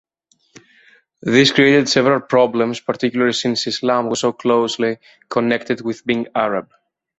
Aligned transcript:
This 1.21 1.51
created 1.51 1.87
several 1.87 2.21
problems, 2.21 2.79
particularly 2.79 3.33
since 3.33 3.67
Islam 3.67 4.09
was 4.09 4.21
so 4.21 4.31
closely 4.33 4.97
connected 5.29 5.81
with 5.81 6.03
being 6.07 6.25
Arab. 6.33 6.71